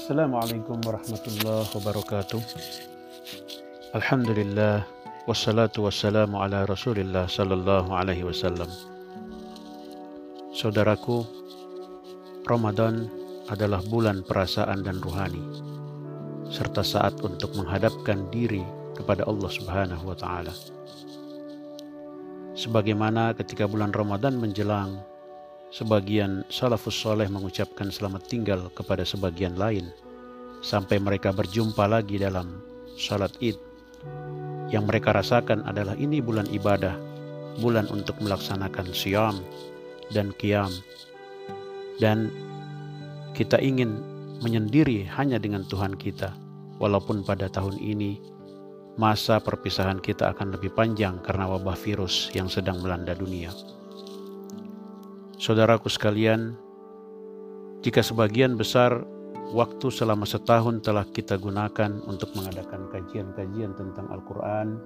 Assalamualaikum 0.00 0.80
warahmatullahi 0.80 1.68
wabarakatuh. 1.76 2.40
Alhamdulillah 3.92 4.80
wassalatu 5.28 5.84
wassalamu 5.84 6.40
ala 6.40 6.64
Rasulillah 6.64 7.28
sallallahu 7.28 7.92
alaihi 7.92 8.24
wasallam. 8.24 8.64
Saudaraku, 10.56 11.28
Ramadan 12.48 13.12
adalah 13.52 13.84
bulan 13.92 14.24
perasaan 14.24 14.88
dan 14.88 15.04
ruhani 15.04 15.44
serta 16.48 16.80
saat 16.80 17.20
untuk 17.20 17.52
menghadapkan 17.60 18.24
diri 18.32 18.64
kepada 18.96 19.28
Allah 19.28 19.52
Subhanahu 19.52 20.08
wa 20.08 20.16
taala. 20.16 20.56
Sebagaimana 22.56 23.36
ketika 23.36 23.68
bulan 23.68 23.92
Ramadan 23.92 24.40
menjelang 24.40 25.09
Sebagian 25.70 26.42
salafus 26.50 26.98
soleh 26.98 27.30
mengucapkan 27.30 27.94
selamat 27.94 28.26
tinggal 28.26 28.74
kepada 28.74 29.06
sebagian 29.06 29.54
lain 29.54 29.86
sampai 30.66 30.98
mereka 30.98 31.30
berjumpa 31.30 31.86
lagi 31.86 32.18
dalam 32.18 32.58
salat 32.98 33.30
id. 33.38 33.54
Yang 34.74 34.84
mereka 34.90 35.14
rasakan 35.14 35.62
adalah 35.62 35.94
ini 35.94 36.18
bulan 36.18 36.50
ibadah, 36.50 36.98
bulan 37.62 37.86
untuk 37.86 38.18
melaksanakan 38.18 38.90
siam 38.90 39.38
dan 40.10 40.34
kiam. 40.42 40.74
Dan 42.02 42.34
kita 43.38 43.62
ingin 43.62 43.94
menyendiri 44.42 45.06
hanya 45.14 45.38
dengan 45.38 45.62
Tuhan 45.70 45.94
kita, 45.94 46.34
walaupun 46.82 47.22
pada 47.22 47.46
tahun 47.46 47.78
ini 47.78 48.18
masa 48.98 49.38
perpisahan 49.38 50.02
kita 50.02 50.34
akan 50.34 50.58
lebih 50.58 50.74
panjang 50.74 51.22
karena 51.22 51.46
wabah 51.46 51.78
virus 51.78 52.26
yang 52.34 52.50
sedang 52.50 52.82
melanda 52.82 53.14
dunia. 53.14 53.54
Saudaraku 55.40 55.88
sekalian, 55.88 56.52
jika 57.80 58.04
sebagian 58.04 58.60
besar 58.60 59.08
waktu 59.56 59.88
selama 59.88 60.28
setahun 60.28 60.84
telah 60.84 61.08
kita 61.08 61.40
gunakan 61.40 61.96
untuk 62.04 62.28
mengadakan 62.36 62.92
kajian-kajian 62.92 63.72
tentang 63.72 64.04
Al-Quran, 64.12 64.76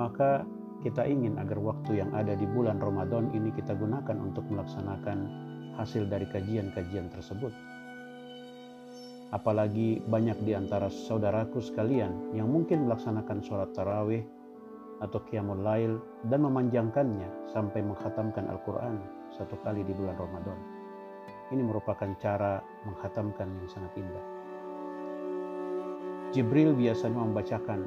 maka 0.00 0.48
kita 0.80 1.04
ingin 1.04 1.36
agar 1.36 1.60
waktu 1.60 2.00
yang 2.00 2.08
ada 2.16 2.32
di 2.32 2.48
bulan 2.48 2.80
Ramadan 2.80 3.36
ini 3.36 3.52
kita 3.52 3.76
gunakan 3.76 4.16
untuk 4.16 4.48
melaksanakan 4.48 5.28
hasil 5.76 6.08
dari 6.08 6.24
kajian-kajian 6.24 7.12
tersebut. 7.12 7.52
Apalagi 9.28 10.00
banyak 10.08 10.40
di 10.40 10.56
antara 10.56 10.88
saudaraku 10.88 11.60
sekalian 11.60 12.32
yang 12.32 12.48
mungkin 12.48 12.88
melaksanakan 12.88 13.44
sholat 13.44 13.76
tarawih 13.76 14.24
atau 15.04 15.20
qiyamul 15.28 15.60
lail 15.60 16.00
dan 16.32 16.48
memanjangkannya 16.48 17.52
sampai 17.52 17.84
menghatamkan 17.84 18.48
Al-Quran 18.48 19.23
satu 19.34 19.58
kali 19.66 19.82
di 19.82 19.90
bulan 19.90 20.14
Ramadan. 20.14 20.58
Ini 21.50 21.62
merupakan 21.66 22.06
cara 22.22 22.62
menghatamkan 22.86 23.50
yang 23.50 23.68
sangat 23.68 23.92
indah. 23.98 24.26
Jibril 26.30 26.74
biasanya 26.74 27.18
membacakan 27.18 27.80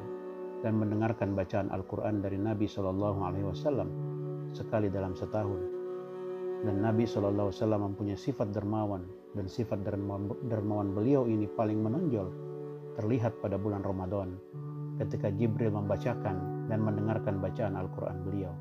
dan 0.60 0.72
mendengarkan 0.76 1.32
bacaan 1.32 1.72
Al-Quran 1.72 2.20
dari 2.20 2.36
Nabi 2.36 2.68
Shallallahu 2.68 3.20
Alaihi 3.24 3.46
Wasallam 3.48 3.88
sekali 4.52 4.92
dalam 4.92 5.16
setahun. 5.16 5.60
Dan 6.68 6.84
Nabi 6.84 7.08
Shallallahu 7.08 7.48
Alaihi 7.48 7.60
Wasallam 7.64 7.82
mempunyai 7.92 8.18
sifat 8.20 8.52
dermawan 8.52 9.08
dan 9.32 9.48
sifat 9.48 9.84
dermawan 10.48 10.88
beliau 10.92 11.24
ini 11.24 11.48
paling 11.48 11.80
menonjol 11.80 12.28
terlihat 12.98 13.40
pada 13.40 13.56
bulan 13.56 13.80
Ramadan 13.84 14.36
ketika 14.98 15.30
Jibril 15.32 15.70
membacakan 15.70 16.68
dan 16.68 16.82
mendengarkan 16.82 17.40
bacaan 17.40 17.78
Al-Quran 17.78 18.18
beliau. 18.26 18.52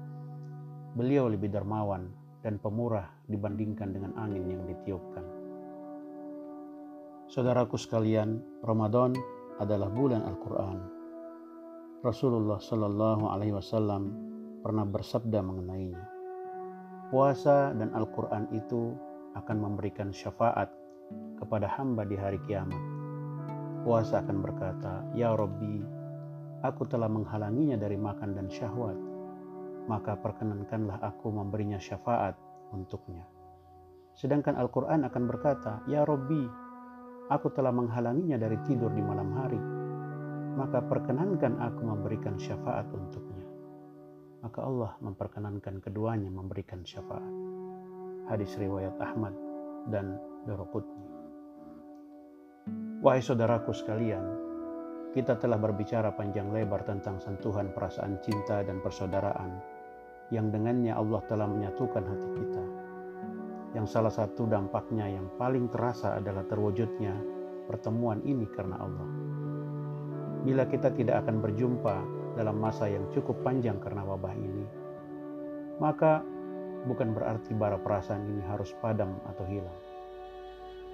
Beliau 0.93 1.25
lebih 1.29 1.49
dermawan 1.49 2.26
dan 2.45 2.61
pemurah 2.61 3.09
dibandingkan 3.25 3.93
dengan 3.93 4.13
angin 4.17 4.45
yang 4.45 4.63
ditiupkan. 4.65 5.25
Saudaraku 7.27 7.75
sekalian, 7.75 8.39
Ramadan 8.63 9.11
adalah 9.59 9.91
bulan 9.91 10.23
Al-Quran. 10.23 10.77
Rasulullah 12.05 12.61
Shallallahu 12.61 13.27
Alaihi 13.27 13.51
Wasallam 13.57 14.03
pernah 14.63 14.85
bersabda 14.87 15.43
mengenainya. 15.43 16.03
Puasa 17.11 17.75
dan 17.75 17.91
Al-Quran 17.91 18.47
itu 18.55 18.95
akan 19.35 19.57
memberikan 19.59 20.15
syafaat 20.15 20.71
kepada 21.39 21.67
hamba 21.67 22.07
di 22.07 22.15
hari 22.15 22.39
kiamat. 22.47 22.79
Puasa 23.83 24.23
akan 24.23 24.37
berkata, 24.43 25.07
Ya 25.15 25.31
Robbi, 25.35 25.83
aku 26.63 26.83
telah 26.87 27.07
menghalanginya 27.07 27.75
dari 27.79 27.95
makan 27.95 28.35
dan 28.35 28.47
syahwat 28.51 28.95
maka 29.87 30.19
perkenankanlah 30.19 30.99
aku 30.99 31.31
memberinya 31.31 31.79
syafaat 31.79 32.35
untuknya. 32.75 33.23
Sedangkan 34.13 34.59
Al-Quran 34.59 35.07
akan 35.07 35.23
berkata, 35.25 35.81
Ya 35.87 36.03
Robbi, 36.03 36.43
aku 37.31 37.47
telah 37.55 37.71
menghalanginya 37.71 38.35
dari 38.35 38.59
tidur 38.67 38.91
di 38.91 38.99
malam 38.99 39.31
hari, 39.39 39.61
maka 40.59 40.83
perkenankan 40.83 41.63
aku 41.63 41.81
memberikan 41.87 42.35
syafaat 42.35 42.91
untuknya. 42.91 43.45
Maka 44.43 44.59
Allah 44.61 44.91
memperkenankan 45.01 45.79
keduanya 45.81 46.29
memberikan 46.29 46.83
syafaat. 46.83 47.33
Hadis 48.27 48.53
riwayat 48.59 48.99
Ahmad 48.99 49.33
dan 49.87 50.19
Daraqutni. 50.43 51.07
Wahai 52.99 53.23
saudaraku 53.23 53.71
sekalian, 53.71 54.25
kita 55.15 55.39
telah 55.39 55.55
berbicara 55.55 56.11
panjang 56.17 56.51
lebar 56.51 56.83
tentang 56.83 57.21
sentuhan 57.21 57.71
perasaan 57.71 58.19
cinta 58.19 58.65
dan 58.65 58.83
persaudaraan 58.83 59.76
yang 60.27 60.51
dengannya 60.51 60.91
Allah 60.91 61.23
telah 61.31 61.47
menyatukan 61.47 62.03
hati 62.03 62.29
kita. 62.35 62.63
Yang 63.75 63.87
salah 63.87 64.11
satu 64.11 64.43
dampaknya 64.47 65.07
yang 65.07 65.27
paling 65.39 65.71
terasa 65.71 66.19
adalah 66.19 66.43
terwujudnya 66.47 67.15
pertemuan 67.67 68.19
ini 68.27 68.47
karena 68.51 68.75
Allah. 68.79 69.09
Bila 70.43 70.63
kita 70.67 70.91
tidak 70.95 71.27
akan 71.27 71.43
berjumpa 71.43 71.95
dalam 72.35 72.59
masa 72.59 72.87
yang 72.91 73.07
cukup 73.11 73.39
panjang 73.43 73.79
karena 73.79 74.03
wabah 74.03 74.35
ini, 74.35 74.65
maka 75.79 76.23
bukan 76.87 77.11
berarti 77.11 77.51
bara 77.55 77.79
perasaan 77.79 78.23
ini 78.27 78.43
harus 78.47 78.71
padam 78.79 79.19
atau 79.27 79.43
hilang. 79.47 79.79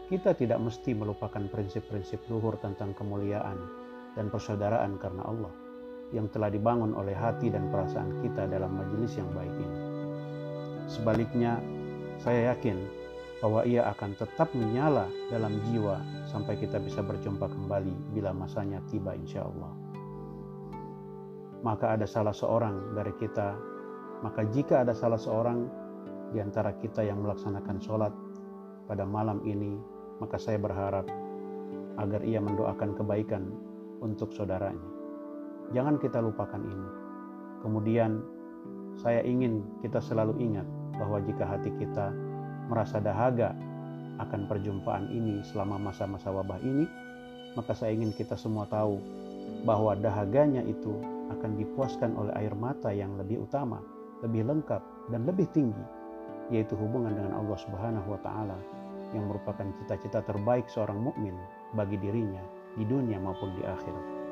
Kita 0.09 0.35
tidak 0.37 0.61
mesti 0.61 0.93
melupakan 0.93 1.41
prinsip-prinsip 1.49 2.25
luhur 2.29 2.59
tentang 2.61 2.93
kemuliaan 2.93 3.57
dan 4.13 4.29
persaudaraan 4.29 5.01
karena 5.01 5.25
Allah 5.25 5.62
yang 6.13 6.29
telah 6.29 6.53
dibangun 6.53 6.93
oleh 6.93 7.17
hati 7.17 7.49
dan 7.49 7.73
perasaan 7.73 8.21
kita 8.21 8.45
dalam 8.45 8.77
majelis 8.77 9.17
yang 9.17 9.27
baik 9.33 9.51
ini. 9.57 9.79
Sebaliknya, 10.85 11.57
saya 12.21 12.53
yakin 12.53 12.77
bahwa 13.41 13.65
ia 13.67 13.83
akan 13.91 14.15
tetap 14.15 14.47
menyala 14.55 15.09
dalam 15.27 15.57
jiwa 15.67 15.99
sampai 16.29 16.55
kita 16.55 16.79
bisa 16.79 17.03
berjumpa 17.03 17.49
kembali 17.49 18.15
bila 18.15 18.31
masanya 18.31 18.79
tiba 18.87 19.17
insya 19.17 19.43
Allah. 19.43 19.73
Maka 21.65 21.97
ada 21.97 22.07
salah 22.07 22.31
seorang 22.31 22.95
dari 22.95 23.11
kita, 23.19 23.57
maka 24.21 24.47
jika 24.53 24.85
ada 24.85 24.95
salah 24.95 25.19
seorang 25.19 25.67
di 26.31 26.39
antara 26.39 26.77
kita 26.77 27.03
yang 27.03 27.19
melaksanakan 27.25 27.77
sholat 27.83 28.13
pada 28.87 29.03
malam 29.03 29.41
ini, 29.43 29.81
maka 30.21 30.37
saya 30.37 30.61
berharap 30.61 31.07
agar 31.99 32.21
ia 32.23 32.39
mendoakan 32.39 32.95
kebaikan 32.95 33.43
untuk 33.99 34.31
saudaranya. 34.31 34.92
Jangan 35.71 35.95
kita 36.01 36.19
lupakan 36.19 36.59
ini. 36.59 36.89
Kemudian 37.63 38.19
saya 38.99 39.23
ingin 39.23 39.63
kita 39.79 40.03
selalu 40.03 40.35
ingat 40.43 40.67
bahwa 40.99 41.23
jika 41.23 41.47
hati 41.47 41.71
kita 41.79 42.11
merasa 42.67 42.99
dahaga 42.99 43.55
akan 44.21 44.45
perjumpaan 44.45 45.09
ini 45.09 45.41
selama 45.47 45.79
masa-masa 45.79 46.29
wabah 46.29 46.59
ini, 46.61 46.85
maka 47.57 47.73
saya 47.73 47.95
ingin 47.95 48.13
kita 48.13 48.37
semua 48.37 48.67
tahu 48.69 48.99
bahwa 49.65 49.97
dahaganya 49.97 50.61
itu 50.67 50.93
akan 51.33 51.57
dipuaskan 51.57 52.13
oleh 52.19 52.33
air 52.37 52.53
mata 52.53 52.93
yang 52.93 53.15
lebih 53.17 53.41
utama, 53.47 53.81
lebih 54.21 54.45
lengkap 54.45 54.81
dan 55.09 55.25
lebih 55.25 55.49
tinggi, 55.55 55.85
yaitu 56.53 56.77
hubungan 56.77 57.15
dengan 57.15 57.33
Allah 57.41 57.57
Subhanahu 57.57 58.07
wa 58.13 58.19
taala 58.21 58.57
yang 59.13 59.29
merupakan 59.29 59.65
cita-cita 59.81 60.25
terbaik 60.25 60.65
seorang 60.69 60.97
mukmin 60.97 61.33
bagi 61.73 61.97
dirinya 62.01 62.41
di 62.77 62.85
dunia 62.85 63.21
maupun 63.21 63.53
di 63.57 63.63
akhirat. 63.65 64.22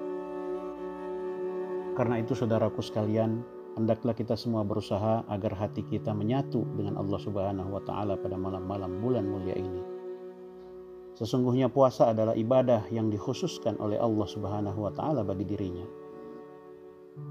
Karena 1.92 2.24
itu 2.24 2.32
saudaraku 2.32 2.80
sekalian, 2.80 3.44
hendaklah 3.76 4.16
kita 4.16 4.36
semua 4.36 4.64
berusaha 4.64 5.24
agar 5.28 5.56
hati 5.56 5.84
kita 5.84 6.16
menyatu 6.16 6.64
dengan 6.76 7.00
Allah 7.00 7.20
Subhanahu 7.20 7.70
wa 7.72 7.84
taala 7.84 8.16
pada 8.20 8.36
malam-malam 8.40 9.00
bulan 9.00 9.28
mulia 9.28 9.56
ini. 9.56 9.84
Sesungguhnya 11.20 11.68
puasa 11.68 12.16
adalah 12.16 12.34
ibadah 12.34 12.88
yang 12.90 13.12
dikhususkan 13.12 13.76
oleh 13.84 14.00
Allah 14.00 14.28
Subhanahu 14.28 14.80
wa 14.88 14.92
taala 14.96 15.22
bagi 15.28 15.44
dirinya. 15.44 15.88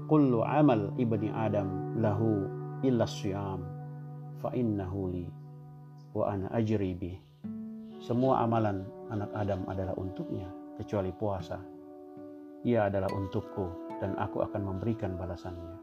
Kullu 0.05 0.45
amal 0.45 0.93
ibni 1.01 1.33
Adam 1.33 1.97
lahu 1.97 2.45
illa 2.85 3.09
syam 3.09 3.65
fa 4.37 4.53
innahu 4.53 5.09
li 5.09 5.25
wa 6.13 6.29
ana 6.29 6.53
ajri 6.53 6.93
bih. 6.93 7.17
Semua 8.01 8.45
amalan 8.45 8.85
anak 9.09 9.29
Adam 9.33 9.65
adalah 9.69 9.93
untuknya 9.97 10.49
kecuali 10.77 11.09
puasa. 11.13 11.70
Ia 12.61 12.93
adalah 12.93 13.09
untukku 13.09 13.97
dan 13.97 14.13
aku 14.21 14.45
akan 14.45 14.61
memberikan 14.61 15.17
balasannya. 15.17 15.81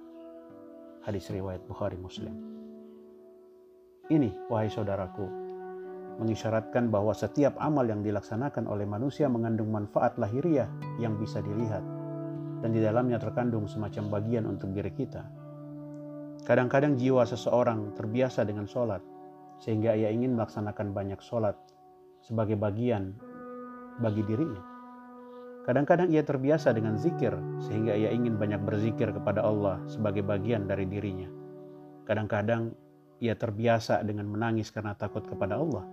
Hadis 1.03 1.27
riwayat 1.27 1.67
Bukhari 1.67 1.99
Muslim. 1.99 2.31
Ini, 4.07 4.31
wahai 4.47 4.71
saudaraku, 4.71 5.27
mengisyaratkan 6.23 6.87
bahwa 6.87 7.11
setiap 7.11 7.59
amal 7.59 7.83
yang 7.83 8.07
dilaksanakan 8.07 8.71
oleh 8.71 8.87
manusia 8.87 9.27
mengandung 9.27 9.75
manfaat 9.75 10.15
lahiriah 10.23 10.71
yang 11.03 11.19
bisa 11.19 11.43
dilihat 11.43 11.83
dan 12.63 12.71
di 12.71 12.79
dalamnya 12.79 13.19
terkandung 13.19 13.67
semacam 13.67 14.15
bagian 14.15 14.47
untuk 14.47 14.71
diri 14.71 14.95
kita. 14.95 15.27
Kadang-kadang 16.47 16.95
jiwa 16.95 17.27
seseorang 17.27 17.99
terbiasa 17.99 18.47
dengan 18.47 18.71
sholat 18.71 19.03
sehingga 19.59 19.99
ia 19.99 20.15
ingin 20.15 20.39
melaksanakan 20.39 20.95
banyak 20.95 21.19
sholat 21.19 21.59
sebagai 22.23 22.55
bagian 22.55 23.19
bagi 23.99 24.23
dirinya. 24.23 24.78
Kadang-kadang 25.69 26.09
ia 26.09 26.25
terbiasa 26.25 26.73
dengan 26.73 26.97
zikir 26.97 27.37
sehingga 27.61 27.93
ia 27.93 28.09
ingin 28.09 28.41
banyak 28.41 28.65
berzikir 28.65 29.13
kepada 29.13 29.45
Allah 29.45 29.77
sebagai 29.85 30.25
bagian 30.25 30.65
dari 30.65 30.89
dirinya. 30.89 31.29
Kadang-kadang 32.09 32.73
ia 33.21 33.37
terbiasa 33.37 34.01
dengan 34.01 34.33
menangis 34.33 34.73
karena 34.73 34.97
takut 34.97 35.29
kepada 35.29 35.61
Allah, 35.61 35.85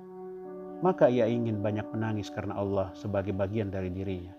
maka 0.80 1.12
ia 1.12 1.27
ingin 1.27 1.60
banyak 1.60 1.83
menangis 1.92 2.31
karena 2.31 2.56
Allah 2.56 2.95
sebagai 2.95 3.36
bagian 3.36 3.68
dari 3.68 3.92
dirinya. 3.92 4.31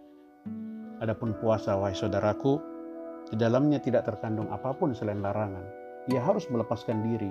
Adapun 1.05 1.37
puasa, 1.37 1.77
wahai 1.77 1.93
saudaraku, 1.93 2.57
di 3.29 3.37
dalamnya 3.37 3.77
tidak 3.77 4.09
terkandung 4.09 4.49
apa 4.49 4.73
pun 4.73 4.97
selain 4.97 5.21
larangan. 5.21 5.69
Ia 6.17 6.25
harus 6.25 6.49
melepaskan 6.49 7.05
diri 7.13 7.29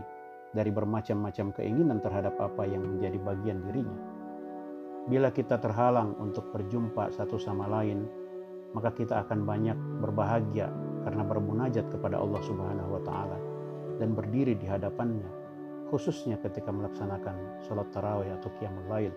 dari 0.54 0.70
bermacam-macam 0.70 1.58
keinginan 1.58 1.98
terhadap 2.06 2.38
apa 2.38 2.70
yang 2.70 2.86
menjadi 2.86 3.18
bagian 3.18 3.66
dirinya. 3.66 4.15
Bila 5.06 5.30
kita 5.30 5.62
terhalang 5.62 6.18
untuk 6.18 6.50
berjumpa 6.50 7.14
satu 7.14 7.38
sama 7.38 7.70
lain, 7.70 8.10
maka 8.74 8.90
kita 8.90 9.22
akan 9.22 9.46
banyak 9.46 9.78
berbahagia 10.02 10.74
karena 11.06 11.22
bermunajat 11.22 11.86
kepada 11.94 12.18
Allah 12.18 12.42
Subhanahu 12.42 12.98
wa 12.98 13.02
taala 13.06 13.38
dan 14.02 14.18
berdiri 14.18 14.58
di 14.58 14.66
hadapannya 14.66 15.46
khususnya 15.94 16.42
ketika 16.42 16.74
melaksanakan 16.74 17.62
sholat 17.70 17.86
tarawih 17.94 18.34
atau 18.42 18.50
qiyamul 18.58 18.90
lail. 18.90 19.14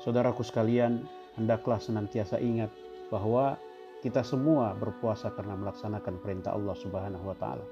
Saudaraku 0.00 0.40
sekalian, 0.40 1.04
hendaklah 1.36 1.76
senantiasa 1.76 2.40
ingat 2.40 2.72
bahwa 3.12 3.60
kita 4.00 4.24
semua 4.24 4.72
berpuasa 4.72 5.28
karena 5.36 5.52
melaksanakan 5.52 6.16
perintah 6.24 6.56
Allah 6.56 6.76
Subhanahu 6.80 7.24
wa 7.28 7.36
taala. 7.36 7.66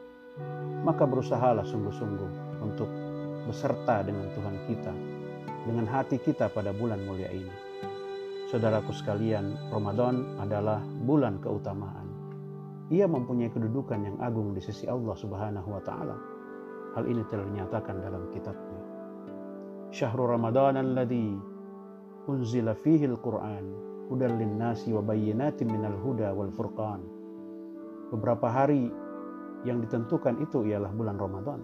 Maka 0.84 1.08
berusahalah 1.08 1.64
sungguh-sungguh 1.64 2.60
untuk 2.60 2.90
beserta 3.48 4.04
dengan 4.04 4.28
Tuhan 4.36 4.56
kita 4.68 5.13
dengan 5.64 5.88
hati 5.88 6.20
kita 6.20 6.52
pada 6.52 6.70
bulan 6.70 7.00
mulia 7.02 7.32
ini. 7.32 7.52
Saudaraku 8.52 8.92
sekalian, 8.92 9.72
Ramadan 9.72 10.38
adalah 10.38 10.84
bulan 10.84 11.40
keutamaan. 11.40 12.06
Ia 12.92 13.08
mempunyai 13.08 13.50
kedudukan 13.50 14.00
yang 14.04 14.16
agung 14.20 14.52
di 14.52 14.60
sisi 14.60 14.84
Allah 14.84 15.16
Subhanahu 15.16 15.68
wa 15.72 15.82
taala 15.82 16.16
Hal 16.94 17.10
ini 17.10 17.26
telah 17.26 17.42
dinyatakan 17.42 17.98
dalam 17.98 18.30
kitabnya. 18.30 18.82
Syahrul 19.90 20.30
Ramadan 20.30 20.78
alladhi 20.78 21.34
unzila 22.30 22.70
fihi 22.78 23.10
al-Quran 23.10 23.64
hudan 24.06 24.38
linnasi 24.38 24.94
wa 24.94 25.02
bayyinatin 25.02 25.66
minal 25.74 25.98
huda 25.98 26.30
wal 26.30 26.54
furqan. 26.54 27.02
Beberapa 28.14 28.46
hari 28.46 28.94
yang 29.66 29.82
ditentukan 29.82 30.38
itu 30.38 30.62
ialah 30.70 30.94
bulan 30.94 31.18
Ramadan. 31.18 31.60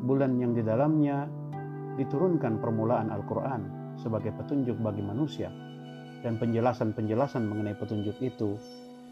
Bulan 0.00 0.40
yang 0.40 0.56
di 0.56 0.64
dalamnya 0.64 1.28
diturunkan 2.00 2.56
permulaan 2.62 3.12
Al-Quran 3.12 3.68
sebagai 4.00 4.32
petunjuk 4.36 4.76
bagi 4.80 5.02
manusia 5.04 5.52
dan 6.22 6.38
penjelasan-penjelasan 6.38 7.44
mengenai 7.44 7.74
petunjuk 7.76 8.16
itu 8.22 8.56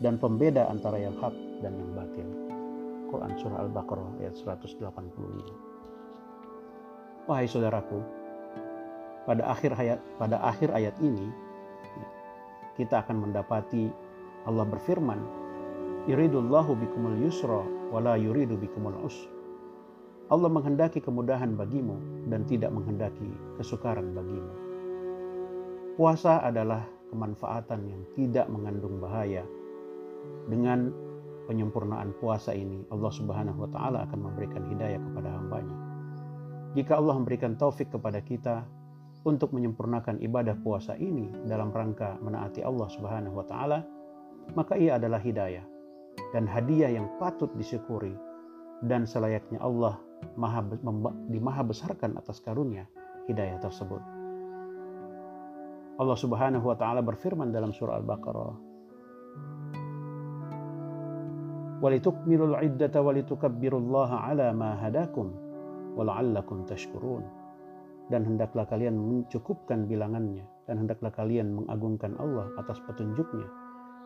dan 0.01 0.17
pembeda 0.17 0.71
antara 0.71 0.97
yang 0.97 1.13
hak 1.21 1.35
dan 1.61 1.77
yang 1.77 1.93
batil. 1.93 2.25
Quran 3.11 3.35
Surah 3.37 3.61
Al-Baqarah 3.67 4.23
ayat 4.23 4.39
185. 4.39 7.29
Wahai 7.29 7.47
saudaraku, 7.51 8.01
pada 9.29 9.45
akhir 9.51 9.77
ayat 9.77 10.01
pada 10.17 10.41
akhir 10.41 10.73
ayat 10.73 10.97
ini 11.03 11.29
kita 12.79 13.05
akan 13.05 13.29
mendapati 13.29 13.93
Allah 14.49 14.65
berfirman, 14.65 15.21
"Yuridullahu 16.09 16.73
bikumul 16.81 17.21
yusra 17.21 17.61
wala 17.93 18.17
yuridu 18.17 18.57
bikumul 18.57 18.97
usra." 19.05 19.40
Allah 20.31 20.47
menghendaki 20.47 21.03
kemudahan 21.03 21.59
bagimu 21.59 21.99
dan 22.31 22.47
tidak 22.47 22.71
menghendaki 22.71 23.35
kesukaran 23.59 24.15
bagimu. 24.15 24.55
Puasa 25.99 26.39
adalah 26.47 26.87
kemanfaatan 27.11 27.81
yang 27.91 28.03
tidak 28.15 28.47
mengandung 28.47 29.03
bahaya 29.03 29.43
dengan 30.47 30.95
penyempurnaan 31.51 32.15
puasa 32.23 32.55
ini 32.55 32.87
Allah 32.95 33.11
Subhanahu 33.11 33.67
wa 33.67 33.71
taala 33.75 34.07
akan 34.07 34.31
memberikan 34.31 34.63
hidayah 34.71 35.03
kepada 35.03 35.35
hambanya. 35.35 35.77
Jika 36.79 36.95
Allah 36.95 37.19
memberikan 37.19 37.59
taufik 37.59 37.91
kepada 37.91 38.23
kita 38.23 38.63
untuk 39.27 39.51
menyempurnakan 39.51 40.23
ibadah 40.23 40.55
puasa 40.63 40.95
ini 40.95 41.27
dalam 41.51 41.75
rangka 41.75 42.23
menaati 42.23 42.63
Allah 42.63 42.87
Subhanahu 42.87 43.35
wa 43.35 43.47
taala, 43.51 43.83
maka 44.55 44.79
ia 44.79 44.95
adalah 44.95 45.19
hidayah 45.19 45.67
dan 46.31 46.47
hadiah 46.47 46.95
yang 46.95 47.11
patut 47.19 47.51
disyukuri 47.59 48.30
dan 48.85 49.05
selayaknya 49.05 49.61
Allah 49.61 50.01
maha, 50.37 50.65
dimaha 51.29 51.63
besarkan 51.65 52.17
atas 52.17 52.41
karunia 52.41 52.89
hidayah 53.29 53.61
tersebut. 53.61 54.01
Allah 56.01 56.17
Subhanahu 56.17 56.65
wa 56.65 56.77
taala 56.81 57.05
berfirman 57.05 57.53
dalam 57.53 57.77
surah 57.77 58.01
Al-Baqarah 58.01 58.71
walitukmilul 61.81 62.61
iddata 62.61 63.01
walitukabbirullaha 63.01 64.29
ala 64.29 64.53
ma 64.53 64.77
hadakum 64.77 65.33
wala'allakum 65.97 66.69
tashkurun 66.69 67.25
dan 68.13 68.23
hendaklah 68.23 68.69
kalian 68.69 69.01
mencukupkan 69.01 69.89
bilangannya 69.89 70.45
dan 70.69 70.87
hendaklah 70.87 71.11
kalian 71.11 71.57
mengagungkan 71.57 72.15
Allah 72.21 72.47
atas 72.61 72.79
petunjuknya 72.85 73.49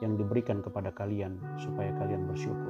yang 0.00 0.17
diberikan 0.17 0.62
kepada 0.62 0.94
kalian 0.94 1.37
supaya 1.61 1.93
kalian 1.99 2.25
bersyukur. 2.25 2.64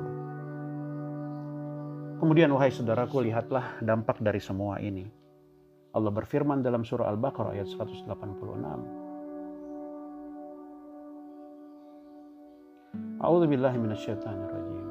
Kemudian 2.25 2.49
wahai 2.57 2.73
saudaraku 2.73 3.21
lihatlah 3.21 3.85
dampak 3.85 4.17
dari 4.25 4.41
semua 4.41 4.81
ini. 4.81 5.05
Allah 5.93 6.09
berfirman 6.09 6.65
dalam 6.65 6.81
surah 6.81 7.13
Al-Baqarah 7.13 7.53
ayat 7.53 7.69
186. 7.69 8.09
A'udzu 13.21 13.45
billahi 13.45 13.77
minasyaitonir 13.77 14.49
rajim. 14.57 14.87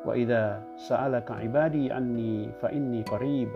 Wa 0.00 0.16
idza 0.16 0.64
sa'alaka 0.88 1.44
'ibadi 1.44 1.92
anni 1.92 2.48
fa 2.56 2.72
inni 2.72 3.04
qarib. 3.04 3.52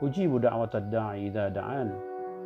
Ujibu 0.00 0.40
da'watad 0.40 0.88
da'i 0.88 1.28
idza 1.28 1.52
da'an 1.52 1.92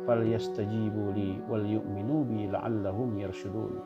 falyastajibu 0.03 1.15
li 1.15 1.39
wal 1.47 1.63
yu'minu 1.63 2.27
bi 2.27 2.51
la'allahum 2.51 3.23
yarshudun. 3.23 3.79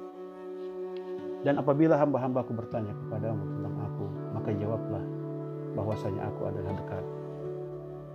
Dan 1.45 1.61
apabila 1.61 1.93
hamba-hambaku 2.01 2.57
bertanya 2.57 2.97
kepadamu 3.05 3.45
tentang 3.53 3.75
aku, 3.85 4.05
maka 4.33 4.49
jawablah, 4.57 5.20
bahwasanya 5.75 6.27
aku 6.27 6.41
adalah 6.51 6.73
dekat. 6.75 7.05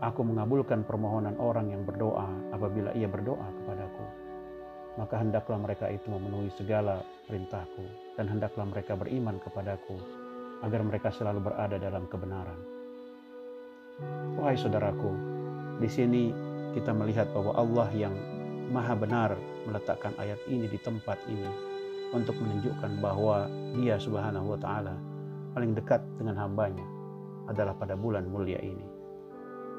Aku 0.05 0.21
mengabulkan 0.29 0.85
permohonan 0.85 1.41
orang 1.41 1.73
yang 1.73 1.83
berdoa 1.89 2.29
apabila 2.53 2.93
ia 2.93 3.09
berdoa 3.09 3.49
kepadaku. 3.63 4.05
Maka 4.97 5.21
hendaklah 5.21 5.61
mereka 5.61 5.89
itu 5.93 6.09
memenuhi 6.09 6.53
segala 6.53 7.01
perintahku 7.29 8.17
dan 8.17 8.29
hendaklah 8.29 8.65
mereka 8.65 8.97
beriman 8.97 9.37
kepadaku 9.41 9.97
agar 10.65 10.81
mereka 10.85 11.13
selalu 11.13 11.49
berada 11.49 11.77
dalam 11.77 12.09
kebenaran. 12.09 12.61
Wahai 14.37 14.57
saudaraku, 14.57 15.13
di 15.81 15.89
sini 15.89 16.33
kita 16.77 16.93
melihat 16.93 17.29
bahwa 17.33 17.57
Allah 17.57 17.89
yang 17.93 18.13
maha 18.73 18.93
benar 18.97 19.37
meletakkan 19.65 20.13
ayat 20.21 20.41
ini 20.49 20.69
di 20.69 20.77
tempat 20.81 21.17
ini 21.29 21.49
untuk 22.13 22.37
menunjukkan 22.37 23.01
bahwa 23.01 23.49
dia 23.77 23.97
subhanahu 24.01 24.57
wa 24.57 24.59
ta'ala 24.61 24.97
paling 25.57 25.73
dekat 25.73 26.05
dengan 26.21 26.37
hambanya 26.37 26.96
adalah 27.47 27.75
pada 27.79 27.95
bulan 27.95 28.26
mulia 28.26 28.59
ini. 28.62 28.87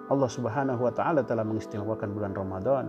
Allah 0.07 0.31
Subhanahu 0.31 0.87
wa 0.87 0.93
taala 0.95 1.19
telah 1.23 1.43
mengistimewakan 1.43 2.15
bulan 2.15 2.31
Ramadan 2.31 2.85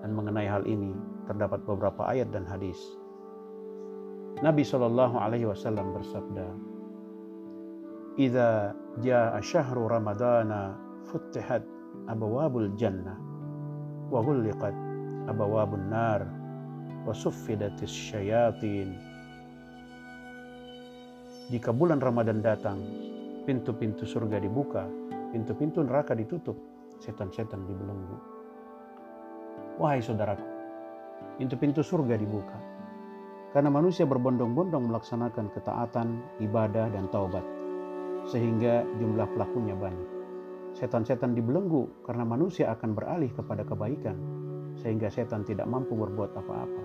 dan 0.00 0.10
mengenai 0.16 0.48
hal 0.48 0.64
ini 0.64 0.96
terdapat 1.28 1.60
beberapa 1.68 2.08
ayat 2.08 2.32
dan 2.32 2.48
hadis. 2.48 2.80
Nabi 4.40 4.64
Shallallahu 4.64 5.20
alaihi 5.20 5.44
wasallam 5.44 5.92
bersabda, 5.92 6.46
"Idza 8.16 8.72
jaa 9.04 9.36
syahrur 9.44 9.92
ramadana 9.92 10.74
futtihat 11.12 11.62
abwabul 12.08 12.72
jannah 12.80 13.20
wa 14.08 14.18
ghulliqat 14.24 14.74
abwabun 15.28 15.92
nar 15.92 16.24
wa 17.04 17.12
suffidatis 17.12 17.92
syayatin." 17.92 18.96
Jika 21.52 21.68
bulan 21.76 22.00
Ramadan 22.00 22.40
datang, 22.40 22.80
pintu-pintu 23.42 24.06
surga 24.06 24.38
dibuka, 24.38 24.86
pintu-pintu 25.34 25.82
neraka 25.82 26.14
ditutup, 26.14 26.54
setan-setan 27.02 27.66
dibelenggu. 27.66 28.18
Wahai 29.78 30.02
saudaraku, 30.02 30.46
pintu-pintu 31.38 31.82
surga 31.82 32.14
dibuka. 32.18 32.58
Karena 33.52 33.68
manusia 33.68 34.08
berbondong-bondong 34.08 34.88
melaksanakan 34.88 35.52
ketaatan, 35.52 36.24
ibadah, 36.40 36.88
dan 36.88 37.04
taubat 37.12 37.44
sehingga 38.28 38.86
jumlah 39.02 39.26
pelakunya 39.34 39.74
banyak. 39.74 40.10
Setan-setan 40.72 41.36
dibelenggu 41.36 42.06
karena 42.06 42.24
manusia 42.24 42.72
akan 42.72 42.96
beralih 42.96 43.28
kepada 43.34 43.66
kebaikan, 43.66 44.16
sehingga 44.78 45.12
setan 45.12 45.44
tidak 45.44 45.68
mampu 45.68 45.92
berbuat 45.92 46.32
apa-apa. 46.32 46.82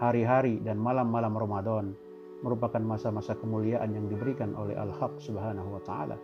Hari-hari 0.00 0.64
dan 0.64 0.80
malam-malam 0.80 1.36
Ramadan 1.36 1.92
merupakan 2.40 2.80
masa-masa 2.80 3.36
kemuliaan 3.36 3.92
yang 3.92 4.06
diberikan 4.08 4.56
oleh 4.56 4.76
Al-Haq 4.76 5.20
Subhanahu 5.20 5.76
wa 5.76 5.82
Ta'ala, 5.84 6.16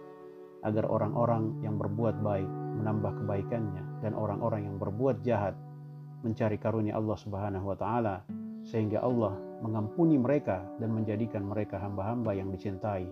agar 0.65 0.85
orang-orang 0.89 1.61
yang 1.61 1.77
berbuat 1.77 2.25
baik 2.25 2.49
menambah 2.81 3.25
kebaikannya, 3.25 4.03
dan 4.05 4.13
orang-orang 4.17 4.67
yang 4.69 4.77
berbuat 4.81 5.21
jahat 5.23 5.55
mencari 6.25 6.57
karunia 6.57 6.97
Allah 6.97 7.17
Subhanahu 7.21 7.67
wa 7.69 7.77
Ta'ala, 7.77 8.25
sehingga 8.67 8.99
Allah 9.05 9.37
mengampuni 9.63 10.19
mereka 10.21 10.67
dan 10.83 10.93
menjadikan 10.93 11.47
mereka 11.47 11.81
hamba-hamba 11.81 12.35
yang 12.37 12.53
dicintai 12.53 13.07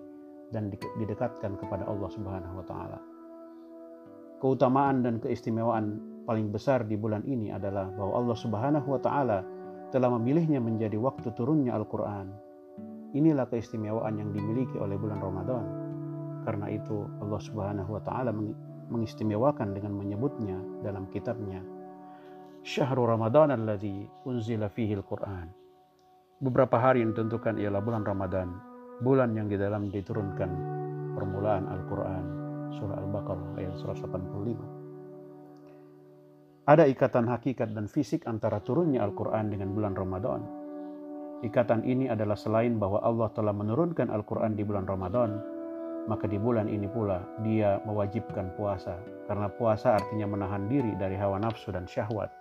dan 0.52 0.68
didekatkan 1.00 1.56
kepada 1.56 1.88
Allah 1.88 2.11
Subhanahu 2.11 2.61
wa 2.61 2.66
taala. 2.66 2.99
Keutamaan 4.42 5.00
dan 5.00 5.23
keistimewaan 5.23 6.02
paling 6.28 6.52
besar 6.52 6.84
di 6.84 6.99
bulan 6.99 7.25
ini 7.25 7.49
adalah 7.54 7.88
bahwa 7.94 8.12
Allah 8.18 8.37
Subhanahu 8.37 8.88
wa 8.92 9.00
taala 9.00 9.38
telah 9.94 10.11
memilihnya 10.18 10.58
menjadi 10.61 10.99
waktu 10.99 11.32
turunnya 11.32 11.73
Al-Qur'an. 11.78 12.28
Inilah 13.14 13.47
keistimewaan 13.47 14.18
yang 14.18 14.35
dimiliki 14.35 14.75
oleh 14.76 14.99
bulan 14.99 15.23
Ramadan. 15.23 15.64
Karena 16.42 16.66
itu 16.68 17.06
Allah 17.23 17.40
Subhanahu 17.40 17.94
wa 17.94 18.02
taala 18.02 18.35
mengistimewakan 18.90 19.73
dengan 19.73 19.97
menyebutnya 19.97 20.61
dalam 20.85 21.09
kitabnya 21.09 21.64
Syahrul 22.64 23.12
Ramadan 23.12 23.52
alladzi 23.52 24.09
unzila 24.25 24.73
fihi 24.73 24.97
Al-Qur'an. 24.97 25.52
Beberapa 26.40 26.80
hari 26.80 27.04
yang 27.04 27.12
ditentukan 27.12 27.61
ialah 27.61 27.85
bulan 27.85 28.09
Ramadan, 28.09 28.56
bulan 29.04 29.37
yang 29.37 29.52
di 29.52 29.61
dalam 29.61 29.92
diturunkan 29.92 30.49
permulaan 31.12 31.68
Al-Quran, 31.68 32.25
surah 32.73 33.04
Al-Baqarah 33.04 33.61
ayat 33.61 33.76
185. 33.76 36.64
Ada 36.64 36.88
ikatan 36.88 37.28
hakikat 37.28 37.76
dan 37.76 37.85
fisik 37.85 38.25
antara 38.25 38.64
turunnya 38.64 39.04
Al-Quran 39.04 39.52
dengan 39.52 39.76
bulan 39.76 39.92
Ramadan. 39.92 40.63
Ikatan 41.45 41.85
ini 41.85 42.09
adalah 42.09 42.41
selain 42.41 42.81
bahwa 42.81 43.05
Allah 43.05 43.29
telah 43.37 43.53
menurunkan 43.53 44.09
Al-Quran 44.09 44.57
di 44.57 44.65
bulan 44.65 44.89
Ramadan, 44.89 45.37
maka 46.09 46.25
di 46.25 46.41
bulan 46.41 46.73
ini 46.73 46.89
pula 46.89 47.21
dia 47.45 47.85
mewajibkan 47.85 48.57
puasa, 48.57 48.97
karena 49.29 49.53
puasa 49.53 50.01
artinya 50.01 50.25
menahan 50.25 50.65
diri 50.73 50.97
dari 50.97 51.21
hawa 51.21 51.37
nafsu 51.37 51.69
dan 51.69 51.85
syahwat 51.85 52.33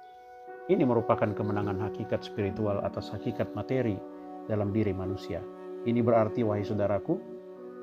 ini 0.71 0.87
merupakan 0.87 1.27
kemenangan 1.35 1.75
hakikat 1.83 2.23
spiritual 2.23 2.79
atas 2.87 3.11
hakikat 3.11 3.51
materi 3.51 3.99
dalam 4.47 4.71
diri 4.71 4.95
manusia. 4.95 5.43
Ini 5.83 5.99
berarti, 5.99 6.39
wahai 6.39 6.63
saudaraku, 6.63 7.19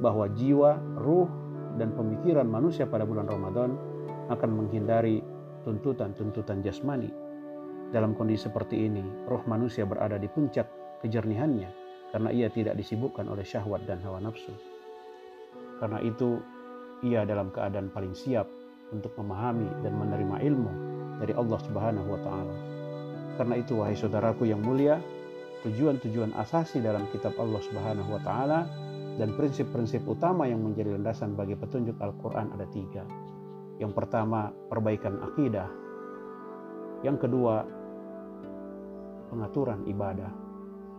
bahwa 0.00 0.25
jiwa, 0.33 0.81
ruh, 0.97 1.29
dan 1.77 1.93
pemikiran 1.93 2.49
manusia 2.49 2.89
pada 2.89 3.05
bulan 3.05 3.29
Ramadan 3.29 3.77
akan 4.33 4.50
menghindari 4.57 5.21
tuntutan-tuntutan 5.69 6.65
jasmani. 6.65 7.12
Dalam 7.93 8.17
kondisi 8.17 8.49
seperti 8.49 8.89
ini, 8.89 9.05
roh 9.29 9.45
manusia 9.45 9.85
berada 9.85 10.17
di 10.17 10.33
puncak 10.33 10.65
kejernihannya 11.00 11.71
karena 12.11 12.30
ia 12.35 12.49
tidak 12.50 12.75
disibukkan 12.76 13.26
oleh 13.30 13.47
syahwat 13.47 13.87
dan 13.87 14.02
hawa 14.02 14.19
nafsu. 14.19 14.52
Karena 15.78 16.02
itu, 16.04 16.42
ia 17.00 17.25
dalam 17.25 17.49
keadaan 17.49 17.88
paling 17.88 18.12
siap 18.12 18.45
untuk 18.92 19.14
memahami 19.16 19.71
dan 19.80 19.97
menerima 19.97 20.37
ilmu 20.45 20.73
dari 21.23 21.33
Allah 21.33 21.61
Subhanahu 21.64 22.09
wa 22.11 22.21
taala. 22.21 22.57
Karena 23.40 23.54
itu 23.57 23.80
wahai 23.80 23.97
saudaraku 23.97 24.45
yang 24.50 24.61
mulia, 24.61 25.00
tujuan-tujuan 25.64 26.37
asasi 26.37 26.85
dalam 26.85 27.09
kitab 27.09 27.33
Allah 27.40 27.62
Subhanahu 27.64 28.11
wa 28.12 28.21
taala 28.21 28.61
dan 29.16 29.33
prinsip-prinsip 29.37 30.04
utama 30.04 30.45
yang 30.49 30.61
menjadi 30.61 30.97
landasan 30.97 31.37
bagi 31.37 31.57
petunjuk 31.57 31.97
Al-Qur'an 32.00 32.52
ada 32.52 32.69
tiga. 32.69 33.04
Yang 33.80 33.92
pertama, 33.97 34.52
perbaikan 34.69 35.16
akidah. 35.25 35.69
Yang 37.00 37.28
kedua, 37.28 37.64
pengaturan 39.33 39.88
ibadah. 39.88 40.39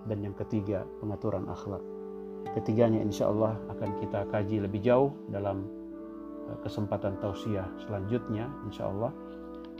Dan 0.09 0.25
yang 0.25 0.35
ketiga, 0.37 0.85
pengaturan 0.99 1.45
akhlak. 1.49 1.83
Ketiganya 2.57 2.99
insya 2.99 3.29
Allah 3.29 3.55
akan 3.69 3.89
kita 4.01 4.25
kaji 4.33 4.65
lebih 4.65 4.81
jauh 4.81 5.13
dalam 5.29 5.69
eh, 6.49 6.57
kesempatan 6.65 7.21
tausiah 7.21 7.69
selanjutnya 7.85 8.49
insya 8.65 8.89
Allah 8.89 9.13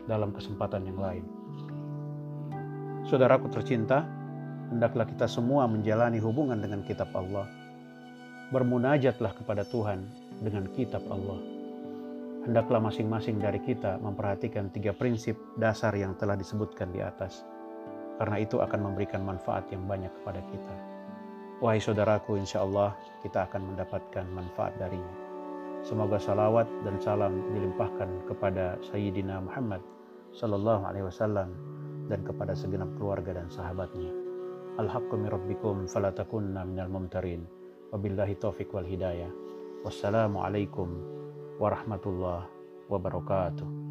dalam 0.06 0.30
kesempatan 0.34 0.86
yang 0.86 1.00
lain. 1.02 1.26
Saudaraku 3.10 3.50
tercinta, 3.50 4.06
hendaklah 4.70 5.10
kita 5.10 5.26
semua 5.26 5.66
menjalani 5.66 6.22
hubungan 6.22 6.62
dengan 6.62 6.86
kitab 6.86 7.10
Allah. 7.18 7.50
Bermunajatlah 8.54 9.34
kepada 9.36 9.66
Tuhan 9.66 10.06
dengan 10.40 10.70
kitab 10.72 11.02
Allah. 11.10 11.40
Hendaklah 12.42 12.82
masing-masing 12.82 13.38
dari 13.38 13.62
kita 13.62 14.02
memperhatikan 14.02 14.74
tiga 14.74 14.98
prinsip 14.98 15.38
dasar 15.62 15.94
yang 15.94 16.18
telah 16.18 16.34
disebutkan 16.34 16.90
di 16.90 16.98
atas. 16.98 17.46
Karena 18.22 18.38
itu 18.38 18.62
akan 18.62 18.86
memberikan 18.86 19.26
manfaat 19.26 19.66
yang 19.74 19.90
banyak 19.90 20.14
kepada 20.22 20.46
kita. 20.54 20.76
Wahai 21.58 21.82
saudaraku, 21.82 22.38
insya 22.38 22.62
Allah 22.62 22.94
kita 23.26 23.50
akan 23.50 23.74
mendapatkan 23.74 24.30
manfaat 24.30 24.78
darinya. 24.78 25.18
Semoga 25.82 26.22
salawat 26.22 26.70
dan 26.86 27.02
salam 27.02 27.42
dilimpahkan 27.58 28.30
kepada 28.30 28.78
Sayyidina 28.86 29.42
Muhammad 29.42 29.82
Sallallahu 30.38 30.86
Alaihi 30.86 31.10
Wasallam 31.10 31.50
dan 32.14 32.22
kepada 32.22 32.54
segenap 32.54 32.94
keluarga 33.02 33.42
dan 33.42 33.50
sahabatnya. 33.50 34.14
Al-haqqu 34.78 35.18
min 35.18 35.26
rabbikum 35.34 35.90
falatakunna 35.90 36.62
minal 36.62 36.94
mumtarin. 36.94 37.50
Wabillahi 37.90 38.38
taufiq 38.38 38.70
wal 38.70 38.86
hidayah. 38.86 39.34
Wassalamualaikum 39.82 40.94
warahmatullahi 41.58 42.46
wabarakatuh. 42.86 43.91